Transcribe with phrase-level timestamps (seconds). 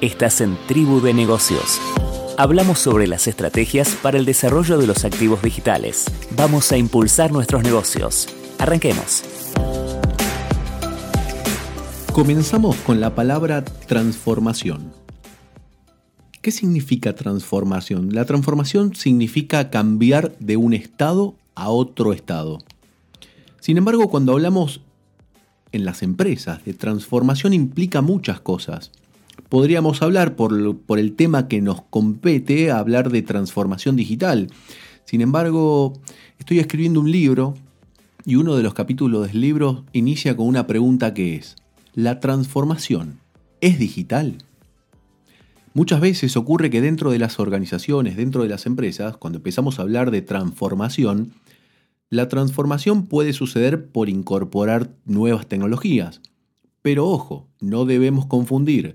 [0.00, 1.80] Estás en Tribu de Negocios.
[2.36, 6.06] Hablamos sobre las estrategias para el desarrollo de los activos digitales.
[6.36, 8.28] Vamos a impulsar nuestros negocios.
[8.58, 9.22] Arranquemos.
[12.12, 14.92] Comenzamos con la palabra transformación.
[16.42, 18.14] ¿Qué significa transformación?
[18.14, 22.58] La transformación significa cambiar de un estado a otro estado.
[23.60, 24.80] Sin embargo, cuando hablamos
[25.72, 28.90] en las empresas de transformación implica muchas cosas.
[29.54, 30.52] Podríamos hablar por,
[30.98, 34.48] el tema que nos compete, hablar de transformación digital.
[35.04, 35.92] Sin embargo,
[36.40, 37.54] estoy escribiendo un libro
[38.24, 41.54] y uno de los capítulos del libro inicia con una pregunta que es,
[41.94, 43.20] ¿la transformación
[43.60, 44.38] es digital?
[45.72, 49.82] Muchas veces ocurre que dentro de las organizaciones, dentro de las empresas, cuando empezamos a
[49.82, 51.32] hablar de transformación,
[52.10, 56.22] la transformación puede suceder por incorporar nuevas tecnologías.
[56.82, 58.94] Pero ojo, no debemos confundir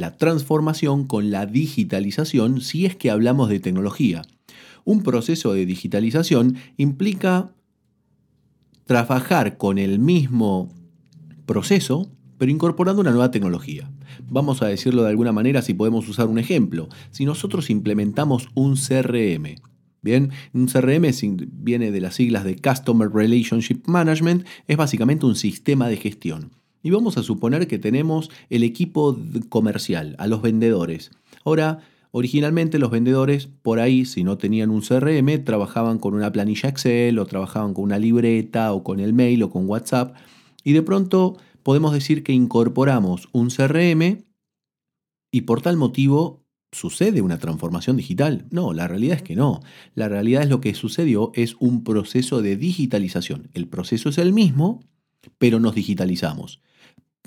[0.00, 4.22] la transformación con la digitalización si es que hablamos de tecnología.
[4.84, 7.52] Un proceso de digitalización implica
[8.86, 10.72] trabajar con el mismo
[11.44, 13.90] proceso, pero incorporando una nueva tecnología.
[14.28, 16.88] Vamos a decirlo de alguna manera si podemos usar un ejemplo.
[17.10, 19.60] Si nosotros implementamos un CRM,
[20.02, 21.04] Bien, un CRM
[21.52, 26.52] viene de las siglas de Customer Relationship Management, es básicamente un sistema de gestión.
[26.82, 31.10] Y vamos a suponer que tenemos el equipo comercial, a los vendedores.
[31.44, 36.68] Ahora, originalmente los vendedores por ahí, si no tenían un CRM, trabajaban con una planilla
[36.68, 40.14] Excel o trabajaban con una libreta o con el mail o con WhatsApp.
[40.64, 44.24] Y de pronto podemos decir que incorporamos un CRM
[45.32, 46.40] y por tal motivo
[46.72, 48.46] sucede una transformación digital.
[48.50, 49.60] No, la realidad es que no.
[49.94, 53.50] La realidad es lo que sucedió es un proceso de digitalización.
[53.54, 54.82] El proceso es el mismo,
[55.38, 56.60] pero nos digitalizamos.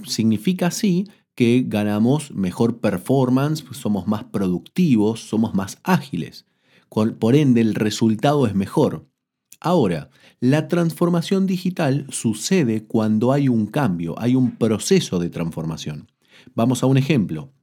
[0.05, 6.45] Significa así que ganamos mejor performance, somos más productivos, somos más ágiles.
[6.89, 9.07] Por ende, el resultado es mejor.
[9.59, 16.11] Ahora, la transformación digital sucede cuando hay un cambio, hay un proceso de transformación.
[16.53, 17.53] Vamos a un ejemplo.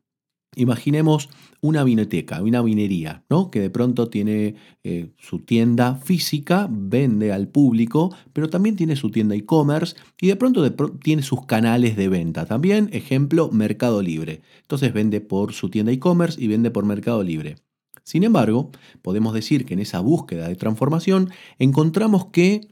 [0.60, 1.30] Imaginemos
[1.62, 3.50] una vinoteca, una vinería, ¿no?
[3.50, 9.10] que de pronto tiene eh, su tienda física, vende al público, pero también tiene su
[9.10, 10.70] tienda e-commerce y de pronto,
[11.02, 12.44] tiene sus canales de venta.
[12.44, 14.42] También, ejemplo, Mercado Libre.
[14.60, 17.56] Entonces vende por su tienda e-commerce y vende por Mercado Libre.
[18.04, 22.68] Sin embargo, podemos decir que en esa búsqueda de transformación encontramos que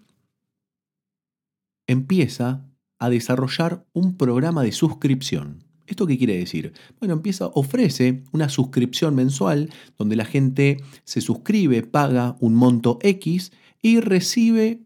[1.86, 2.66] empieza
[2.98, 5.67] a desarrollar un programa de suscripción.
[5.88, 6.72] ¿Esto qué quiere decir?
[7.00, 13.52] Bueno, empieza, ofrece una suscripción mensual donde la gente se suscribe, paga un monto X
[13.80, 14.82] y recibe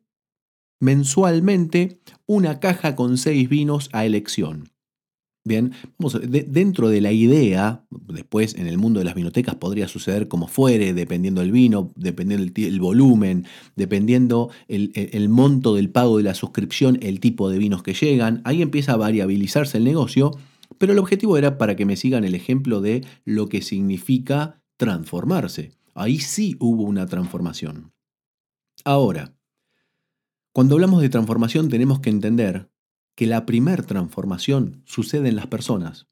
[0.80, 4.72] mensualmente una caja con seis vinos a elección.
[5.44, 5.72] Bien,
[6.28, 10.94] dentro de la idea, después en el mundo de las vinotecas podría suceder como fuere,
[10.94, 17.18] dependiendo del vino, dependiendo el, volumen, dependiendo el, monto del pago de la suscripción, el
[17.18, 18.40] tipo de vinos que llegan.
[18.44, 20.30] Ahí empieza a variabilizarse el negocio,
[20.82, 25.78] pero el objetivo era para que me sigan el ejemplo de lo que significa transformarse.
[25.94, 27.92] Ahí sí hubo una transformación.
[28.84, 29.32] Ahora,
[30.52, 32.68] cuando hablamos de transformación tenemos que entender
[33.14, 36.08] que la primer transformación sucede en las personas.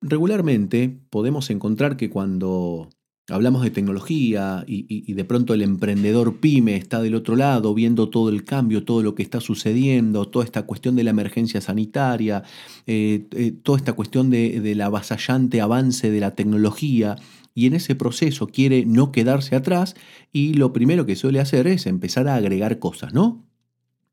[0.00, 2.88] Regularmente podemos encontrar que cuando
[3.30, 8.28] hablamos de tecnología y, de pronto el emprendedor pyme está del otro lado viendo todo
[8.28, 12.42] el cambio, todo lo que está sucediendo, toda esta cuestión de la emergencia sanitaria,
[12.86, 17.16] eh, eh, toda esta cuestión de, del avasallante avance de la tecnología,
[17.54, 19.94] y en ese proceso quiere no quedarse atrás
[20.32, 23.44] y lo primero que suele hacer es empezar a agregar cosas, ¿no?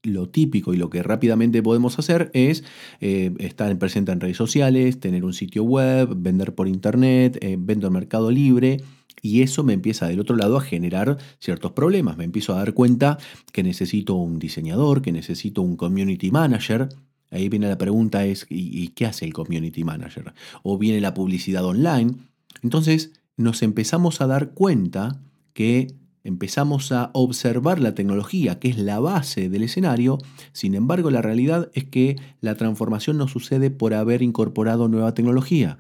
[0.04, 2.64] lo típico y lo que rápidamente podemos hacer es
[3.02, 7.92] eh, estar presente en redes sociales, tener un sitio web, vender por internet, eh, vender
[7.92, 8.78] mercado libre.
[9.22, 12.18] Y eso me empieza del otro lado a generar ciertos problemas.
[12.18, 13.18] Me empiezo a dar cuenta
[13.52, 16.90] que necesito un diseñador, que necesito un community manager.
[17.30, 20.34] Ahí viene la pregunta es, ¿y qué hace el community manager?
[20.64, 22.16] O viene la publicidad online.
[22.64, 25.22] Entonces nos empezamos a dar cuenta
[25.54, 30.20] que empezamos a observar la tecnología, que es la base del escenario,
[30.52, 35.80] sin embargo la realidad es que la transformación no sucede por haber incorporado nueva tecnología.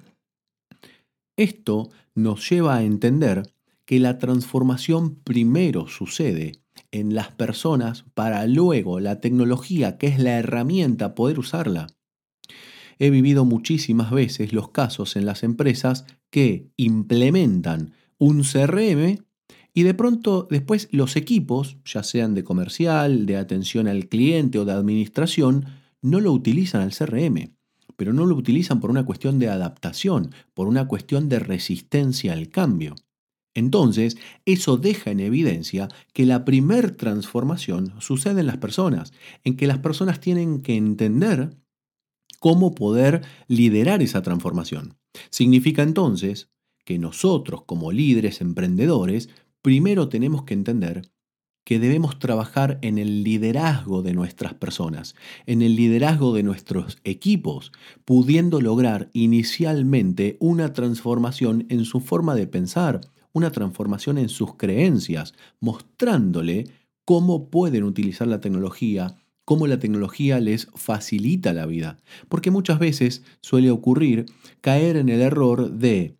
[1.38, 3.54] Esto nos lleva a entender
[3.86, 6.62] que la transformación primero sucede
[6.92, 11.88] en las personas para luego la tecnología, que es la herramienta, poder usarla.
[13.00, 19.26] He vivido muchísimas veces los casos en las empresas que implementan un CRM
[19.74, 24.66] y de pronto después los equipos, ya sean de comercial, de atención al cliente o
[24.66, 25.66] de administración,
[26.02, 27.56] no lo utilizan al CRM.
[28.02, 32.50] Pero no lo utilizan por una cuestión de adaptación, por una cuestión de resistencia al
[32.50, 32.96] cambio.
[33.54, 39.14] Entonces, eso deja en evidencia que la primer transformación sucede en las personas,
[39.44, 41.56] en que las personas tienen que entender
[42.40, 44.98] cómo poder liderar esa transformación.
[45.30, 46.50] Significa entonces
[46.84, 49.30] que nosotros como líderes emprendedores,
[49.62, 51.04] primero tenemos que entender
[51.72, 55.16] que debemos trabajar en el liderazgo de nuestras personas,
[55.46, 57.72] en el liderazgo de nuestros equipos,
[58.04, 63.00] pudiendo lograr inicialmente una transformación en su forma de pensar,
[63.32, 66.66] una transformación en sus creencias, mostrándole
[67.06, 69.16] cómo pueden utilizar la tecnología
[69.46, 71.98] cómo la tecnología les facilita la vida.
[72.30, 74.26] Porque muchas veces suele ocurrir
[74.62, 76.16] caer en el error de,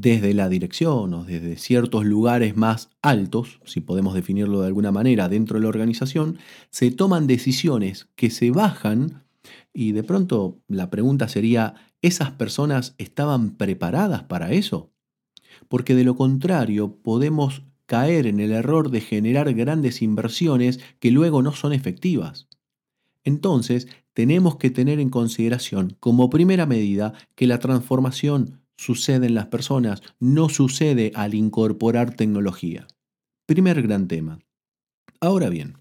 [0.00, 5.28] desde la dirección o desde ciertos lugares más altos, si podemos definirlo de alguna manera,
[5.28, 6.38] dentro de la organización,
[6.70, 9.24] se toman decisiones que se bajan
[9.72, 14.92] y de pronto la pregunta sería, ¿esas personas estaban preparadas para eso?
[15.68, 21.42] Porque de lo contrario podemos caer en el error de generar grandes inversiones que luego
[21.42, 22.48] no son efectivas.
[23.24, 29.46] Entonces, tenemos que tener en consideración como primera medida que la transformación sucede en las
[29.46, 32.86] personas, no sucede al incorporar tecnología.
[33.46, 34.38] Primer gran tema.
[35.20, 35.76] Ahora bien,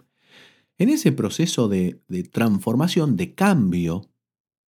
[0.78, 2.00] en ese proceso de,
[2.32, 4.10] transformación, de cambio,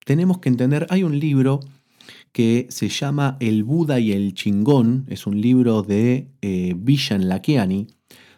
[0.06, 1.60] tenemos que entender, hay un libro
[2.32, 7.88] que se llama El Buda y el Chingón, es un libro de eh, Vishen Lakiani,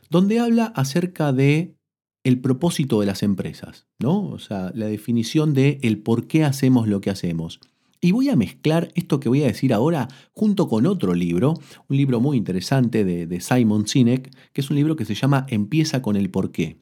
[0.10, 1.76] donde habla acerca de
[2.24, 4.28] el propósito de las empresas, ¿no?
[4.28, 7.60] O sea, la definición de el por qué hacemos lo que hacemos.
[8.02, 11.56] Y voy a mezclar esto que voy a decir ahora junto con otro libro,
[11.90, 16.02] un libro muy interesante de, Simon Sinek, que es un libro que se llama Empieza
[16.02, 16.82] con el por qué.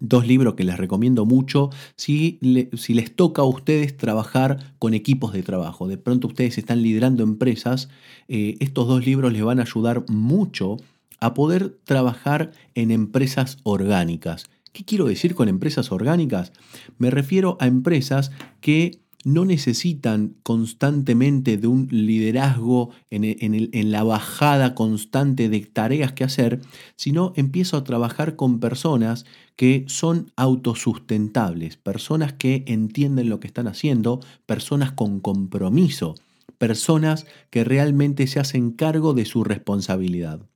[0.00, 2.38] Dos libros que les recomiendo mucho si,
[2.74, 5.86] si, les toca a ustedes trabajar con equipos de trabajo.
[5.86, 7.90] De pronto ustedes están liderando empresas,
[8.28, 10.76] eh, estos dos libros les van a ayudar mucho
[11.20, 14.48] a poder trabajar en empresas orgánicas.
[14.72, 16.52] ¿Qué quiero decir con empresas orgánicas?
[16.96, 18.30] Me refiero a empresas
[18.60, 26.60] que no necesitan constantemente de un liderazgo en, la bajada constante de tareas que hacer,
[26.96, 29.24] sino empiezo a trabajar con personas
[29.56, 36.14] que son autosustentables, personas que entienden lo que están haciendo, personas con compromiso,
[36.58, 40.46] personas que realmente se hacen cargo de su responsabilidad.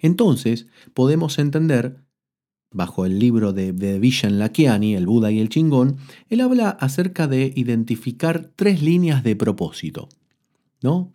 [0.00, 2.05] Entonces, podemos entender
[2.76, 5.96] bajo el libro de, de Vishen Lakiani, El Buda y el Chingón,
[6.28, 10.08] él habla acerca de identificar tres líneas de propósito.
[10.82, 11.10] ¿no?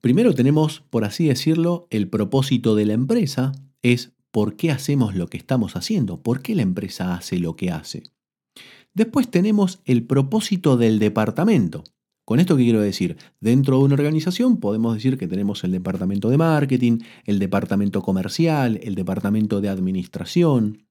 [0.00, 3.52] Primero tenemos, por así decirlo, el propósito de la empresa,
[3.82, 7.70] es por qué hacemos lo que estamos haciendo, por qué la empresa hace lo que
[7.70, 8.02] hace.
[8.94, 11.84] Después tenemos el propósito del departamento.
[12.32, 16.30] Con esto qué quiero decir, dentro de una organización podemos decir que tenemos el departamento
[16.30, 20.86] de marketing, el departamento comercial, el departamento de administración.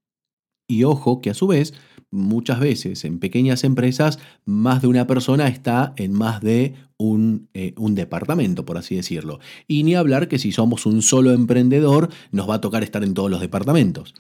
[0.67, 1.73] Y ojo que a su vez,
[2.11, 7.73] muchas veces en pequeñas empresas, más de una persona está en más de un, eh,
[7.75, 9.39] un, departamento, por así decirlo.
[9.67, 13.15] Y ni hablar que si somos un solo emprendedor, nos va a tocar estar en
[13.15, 14.13] todos los departamentos.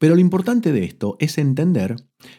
[0.00, 1.94] Pero lo importante de esto es entender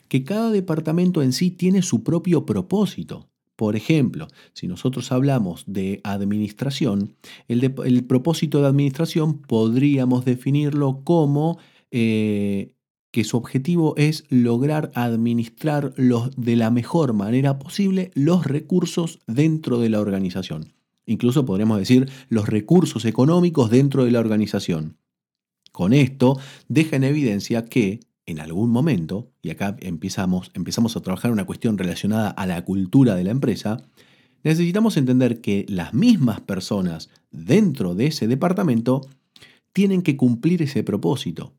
[0.09, 3.29] que cada departamento en sí tiene su propio propósito.
[3.57, 7.15] Por ejemplo, si nosotros hablamos de administración,
[7.47, 11.57] el, propósito de administración podríamos definirlo como
[11.89, 12.75] eh,
[13.09, 19.89] que su objetivo es lograr administrar de la mejor manera posible los recursos dentro de
[19.89, 20.75] la organización.
[21.07, 24.97] Incluso podríamos decir los recursos económicos dentro de la organización.
[25.71, 31.31] Con esto deja en evidencia que en algún momento, y acá empezamos, empezamos a trabajar
[31.31, 33.77] una cuestión relacionada a la cultura de la empresa,
[34.43, 39.01] necesitamos entender que las mismas personas dentro de ese departamento
[39.73, 41.53] tienen que cumplir ese propósito.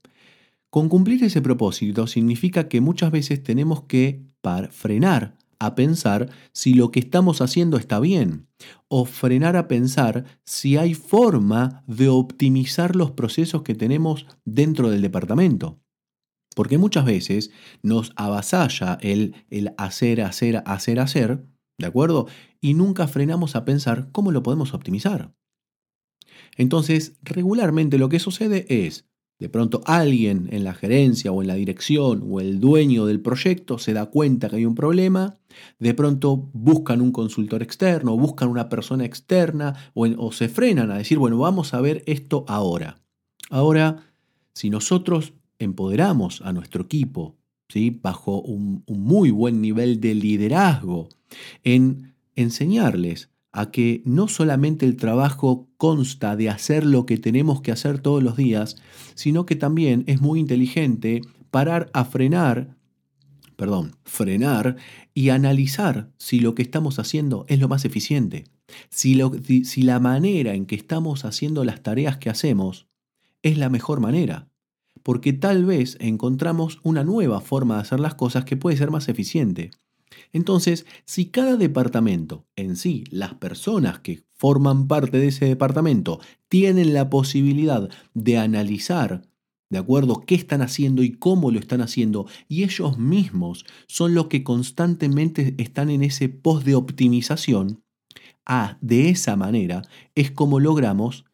[0.70, 4.22] Con cumplir ese propósito significa que muchas veces tenemos que
[4.70, 8.46] frenar a pensar si lo que estamos haciendo está bien
[8.88, 15.02] o frenar a pensar si hay forma de optimizar los procesos que tenemos dentro del
[15.02, 15.78] departamento.
[16.58, 17.52] Porque muchas veces
[17.84, 21.44] nos avasalla el, el hacer, hacer, hacer, hacer,
[21.78, 22.26] ¿de acuerdo?
[22.60, 25.32] Y nunca frenamos a pensar cómo lo podemos optimizar.
[26.56, 29.06] Entonces, regularmente lo que sucede es,
[29.38, 33.78] de pronto alguien en la gerencia o en la dirección o el dueño del proyecto
[33.78, 35.38] se da cuenta que hay un problema,
[35.78, 41.18] de pronto buscan un consultor externo, buscan una persona externa o se frenan a decir,
[41.18, 42.98] bueno, vamos a ver esto ahora.
[43.48, 44.10] Ahora,
[44.54, 47.36] si nosotros empoderamos a nuestro equipo
[47.68, 47.90] ¿sí?
[47.90, 51.08] bajo un, muy buen nivel de liderazgo,
[51.64, 57.72] en enseñarles a que no solamente el trabajo consta de hacer lo que tenemos que
[57.72, 58.76] hacer todos los días,
[59.14, 62.76] sino que también es muy inteligente parar a frenar,
[63.56, 64.76] perdón, frenar
[65.14, 68.44] y analizar si lo que estamos haciendo es lo más eficiente,
[68.90, 69.14] si
[69.82, 72.86] la manera en que estamos haciendo las tareas que hacemos
[73.42, 74.47] es la mejor manera,
[75.02, 79.08] porque tal vez encontramos una nueva forma de hacer las cosas que puede ser más
[79.08, 79.70] eficiente.
[80.32, 86.94] Entonces, si cada departamento en sí, las personas que forman parte de ese departamento, tienen
[86.94, 89.22] la posibilidad de analizar
[89.70, 90.22] ¿De acuerdo?
[90.26, 92.26] ¿Qué están haciendo y cómo lo están haciendo?
[92.48, 97.82] Y ellos mismos son los que constantemente están en ese post de optimización.
[98.46, 99.82] Ah, de esa manera
[100.14, 101.26] es como logramos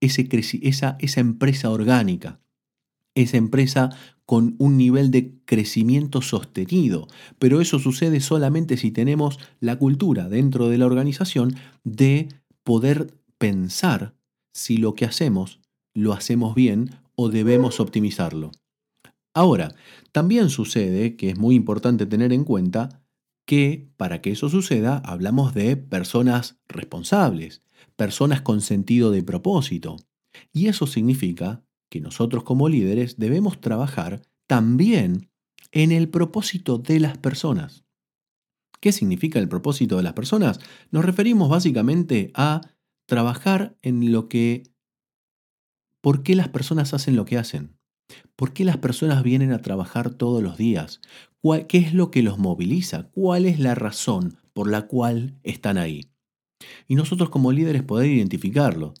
[0.00, 0.28] ese
[0.62, 2.40] esa, esa empresa orgánica,
[3.14, 3.90] esa empresa
[4.24, 7.08] con un nivel de crecimiento sostenido.
[7.38, 11.54] Pero eso sucede solamente si tenemos la cultura dentro de la organización
[11.84, 12.28] de
[12.64, 14.14] poder pensar
[14.54, 15.60] si lo que hacemos
[15.94, 18.52] lo hacemos bien o debemos optimizarlo.
[19.34, 19.74] Ahora,
[20.12, 23.02] también sucede que es muy importante tener en cuenta
[23.46, 27.62] que para que eso suceda hablamos de personas responsables,
[27.96, 29.96] personas con sentido de propósito.
[30.52, 35.28] Y eso significa que nosotros como líderes debemos trabajar también
[35.72, 37.84] en el propósito de las personas.
[38.80, 40.58] ¿Qué significa el propósito de las personas?
[40.90, 42.62] Nos referimos básicamente a
[43.04, 44.62] trabajar en lo que...
[46.00, 47.76] ¿Por qué las personas hacen lo que hacen?
[48.36, 51.02] ¿Por qué las personas vienen a trabajar todos los días?
[51.68, 53.10] ¿Qué es lo que los moviliza?
[53.10, 56.10] ¿Cuál es la razón por la cual están ahí?
[56.88, 58.94] Y nosotros como líderes poder identificarlo.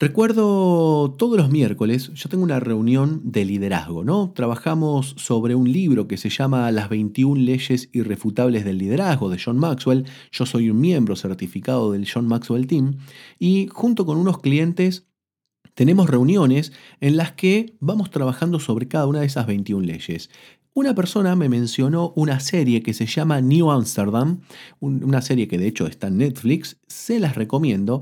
[0.00, 4.30] Recuerdo todos los miércoles, yo tengo una reunión de liderazgo, ¿no?
[4.32, 9.58] Trabajamos sobre un libro que se llama Las 21 leyes irrefutables del liderazgo de John
[9.58, 10.04] Maxwell.
[10.30, 12.98] Yo soy un miembro certificado del John Maxwell Team
[13.40, 15.08] y junto con unos clientes
[15.74, 20.30] tenemos reuniones en las que vamos trabajando sobre cada una de esas 21 leyes.
[20.74, 24.42] Una persona me mencionó una serie que se llama New Amsterdam,
[24.78, 27.98] una serie que de hecho está en Netflix, se las recomiendo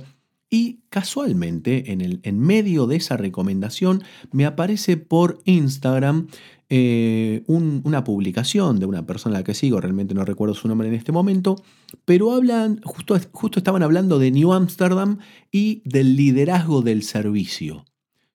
[0.48, 6.28] y casualmente, en, el, en medio de esa recomendación, me aparece por Instagram
[6.68, 10.88] eh, una publicación de una persona a la que sigo, realmente no recuerdo su nombre
[10.88, 11.62] en este momento,
[12.04, 15.18] pero hablan, justo, justo estaban hablando de New Amsterdam
[15.52, 17.84] y del liderazgo del servicio.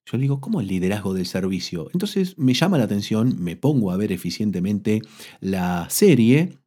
[0.05, 1.89] Yo le digo, ¿cómo el liderazgo del servicio?
[1.93, 5.01] Entonces me llama la atención, me pongo a ver eficientemente
[5.39, 6.60] la serie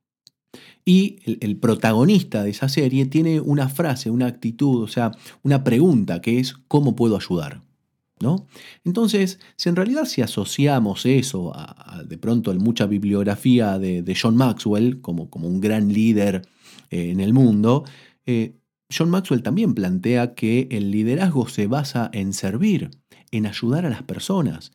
[0.85, 5.13] y el, protagonista de esa serie tiene una frase, una actitud, o sea,
[5.43, 7.63] una pregunta que es ¿cómo puedo ayudar?
[8.21, 8.47] ¿No?
[8.85, 14.37] Entonces, si en realidad si asociamos eso a, de pronto a mucha bibliografía de, John
[14.37, 16.43] Maxwell como, como, un gran líder
[16.91, 17.85] eh, en el mundo,
[18.27, 18.57] eh,
[18.97, 22.91] John Maxwell también plantea que el liderazgo se basa en servir,
[23.31, 24.73] en ayudar a las personas,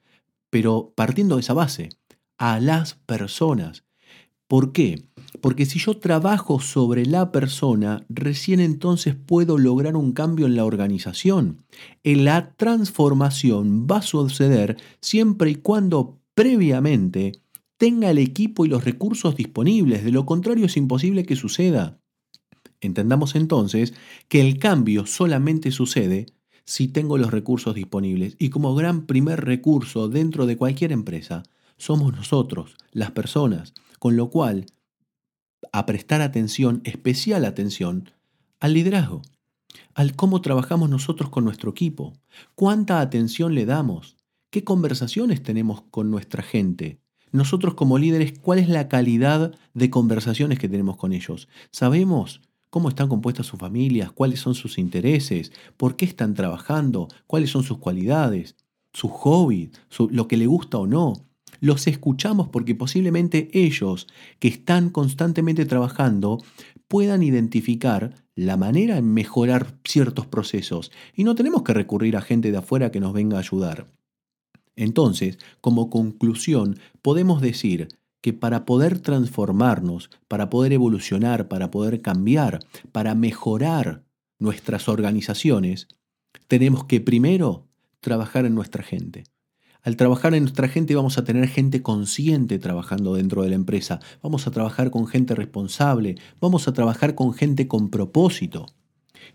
[0.49, 1.89] pero partiendo de esa base,
[2.37, 3.83] a las personas.
[4.49, 5.03] ¿Por qué?
[5.41, 10.65] Porque si yo trabajo sobre la persona, recién entonces puedo lograr un cambio en la
[10.65, 11.63] organización.
[12.03, 17.43] La transformación va a suceder siempre y cuando previamente
[17.77, 20.03] tenga el equipo y los recursos disponibles.
[20.03, 21.99] De lo contrario es imposible que suceda.
[22.81, 23.93] Entendamos entonces
[24.29, 26.25] que el cambio solamente sucede
[26.65, 28.35] si tengo los recursos disponibles.
[28.39, 31.43] Y como gran primer recurso dentro de cualquier empresa,
[31.77, 34.65] somos nosotros, las personas, con lo cual
[35.71, 38.11] a prestar atención, especial atención,
[38.59, 39.21] al liderazgo,
[39.93, 42.13] al cómo trabajamos nosotros con nuestro equipo,
[42.55, 44.15] cuánta atención le damos,
[44.49, 46.99] qué conversaciones tenemos con nuestra gente.
[47.31, 51.47] Nosotros como líderes, ¿cuál es la calidad de conversaciones que tenemos con ellos?
[51.71, 54.11] ¿Sabemos cómo están compuestas sus familias?
[54.11, 55.51] ¿Cuáles son sus intereses?
[55.77, 57.07] ¿Por qué están trabajando?
[57.27, 58.55] ¿Cuáles son sus cualidades?
[58.93, 59.71] ¿Su hobby?
[60.09, 61.28] ¿Lo que le gusta o no?
[61.59, 64.07] Los escuchamos porque posiblemente ellos,
[64.39, 66.39] que están constantemente trabajando,
[66.87, 72.51] puedan identificar la manera en mejorar ciertos procesos y no tenemos que recurrir a gente
[72.51, 73.87] de afuera que nos venga a ayudar.
[74.75, 77.89] Entonces, como conclusión, podemos decir
[78.21, 82.59] que para poder transformarnos, para poder evolucionar, para poder cambiar,
[82.91, 84.03] para mejorar
[84.39, 85.87] nuestras organizaciones,
[86.47, 87.67] tenemos que primero
[87.99, 89.23] trabajar en nuestra gente.
[89.81, 93.99] Al trabajar en nuestra gente vamos a tener gente consciente trabajando dentro de la empresa,
[94.21, 98.65] vamos a trabajar con gente responsable, vamos a trabajar con gente con propósito.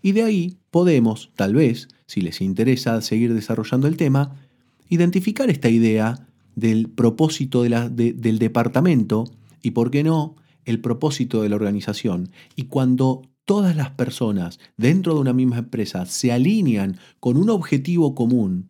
[0.03, 4.35] Y de ahí podemos, tal vez, si les interesa seguir desarrollando el tema,
[4.87, 9.25] identificar esta idea del propósito del departamento
[9.63, 12.29] y, por qué no, el propósito de la organización.
[12.55, 18.13] Y cuando todas las personas dentro de una misma empresa se alinean con un objetivo
[18.13, 18.69] común,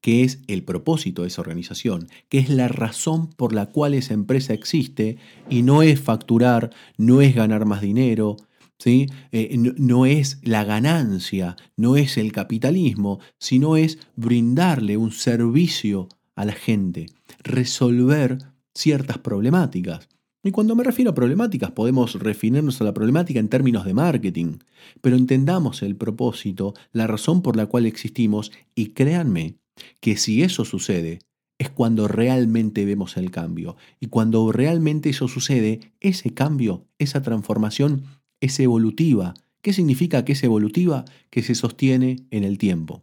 [0.00, 4.14] que es el propósito de esa organización, que es la razón por la cual esa
[4.14, 5.16] empresa existe
[5.48, 8.36] y no es facturar, no es ganar más dinero,
[8.78, 9.06] ¿sí?
[9.32, 16.44] Eh, no, es la ganancia, no es el capitalismo, sino es brindarle un servicio a
[16.44, 17.06] la gente,
[17.42, 18.38] resolver
[18.74, 20.08] ciertas problemáticas.
[20.42, 24.58] Y cuando me refiero a problemáticas, podemos refinirnos a la problemática en términos de marketing,
[25.00, 29.56] pero entendamos el propósito, la razón por la cual existimos y créanme
[30.00, 31.20] que si eso sucede,
[31.58, 33.76] es cuando realmente vemos el cambio.
[34.00, 38.04] Y cuando realmente eso sucede, ese cambio, esa transformación
[38.40, 39.34] es evolutiva.
[39.62, 41.04] ¿Qué significa que es evolutiva?
[41.30, 43.00] Que se sostiene en el tiempo.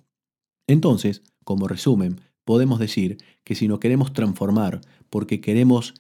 [0.68, 5.96] Entonces, como resumen, podemos decir que si no queremos transformar porque queremos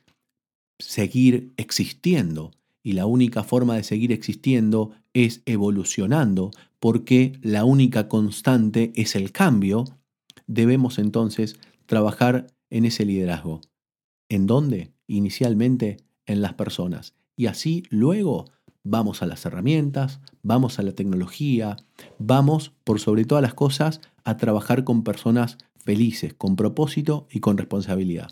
[0.80, 2.52] seguir existiendo,
[2.84, 9.32] y la única forma de seguir existiendo es evolucionando, porque la única constante es el
[9.32, 9.86] cambio,
[10.48, 13.62] debemos entonces trabajar en ese liderazgo.
[14.30, 14.92] ¿En dónde?
[15.08, 17.14] Inicialmente en las personas.
[17.36, 18.46] Y así luego
[18.84, 21.78] vamos a las herramientas, vamos a la tecnología,
[22.20, 27.58] vamos, por sobre todas las cosas, a trabajar con personas felices, con propósito y con
[27.58, 28.32] responsabilidad.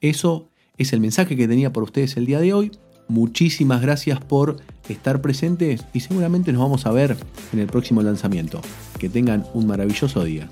[0.00, 2.72] Eso es el mensaje que tenía por ustedes el día de hoy.
[3.08, 4.56] Muchísimas gracias por
[4.88, 7.16] estar presentes y seguramente nos vamos a ver
[7.52, 8.60] en el próximo lanzamiento.
[8.98, 10.48] Que tengan un maravilloso día.